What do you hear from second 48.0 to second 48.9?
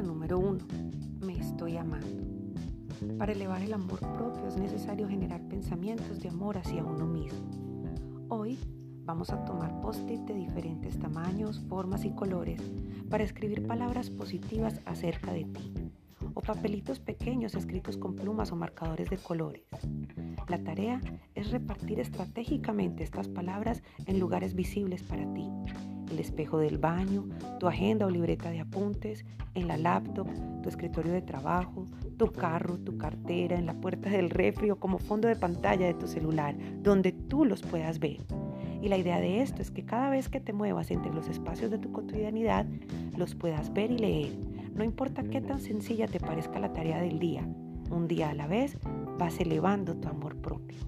día a la vez